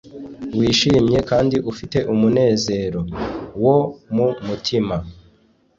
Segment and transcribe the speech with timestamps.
[0.57, 3.01] wishimye kandi ufite umunezero+
[3.63, 3.77] wo
[4.15, 4.95] mu mutima